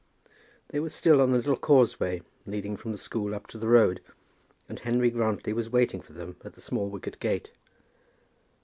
They 0.69 0.79
were 0.79 0.89
still 0.89 1.21
on 1.21 1.29
the 1.29 1.37
little 1.37 1.55
causeway 1.55 2.23
leading 2.47 2.75
from 2.75 2.91
the 2.91 2.97
school 2.97 3.35
up 3.35 3.45
to 3.49 3.59
the 3.59 3.67
road, 3.67 4.01
and 4.67 4.79
Henry 4.79 5.11
Grantly 5.11 5.53
was 5.53 5.69
waiting 5.69 6.01
for 6.01 6.13
them 6.13 6.37
at 6.43 6.53
the 6.53 6.59
small 6.61 6.89
wicket 6.89 7.19
gate. 7.19 7.51